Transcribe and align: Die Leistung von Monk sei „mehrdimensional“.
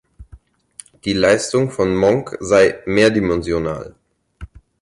Die 1.05 1.13
Leistung 1.13 1.69
von 1.69 1.95
Monk 1.95 2.35
sei 2.39 2.79
„mehrdimensional“. 2.87 3.93